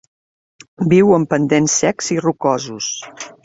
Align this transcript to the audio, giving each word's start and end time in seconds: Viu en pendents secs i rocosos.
Viu 0.93 1.13
en 1.19 1.27
pendents 1.35 1.77
secs 1.85 2.11
i 2.19 2.21
rocosos. 2.27 2.93